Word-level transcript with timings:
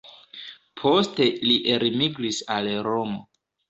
Poste 0.81 1.29
li 1.51 1.59
elmigris 1.77 2.43
al 2.59 2.75
Romo. 2.93 3.27